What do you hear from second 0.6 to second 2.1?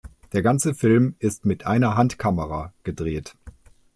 Film ist mit einer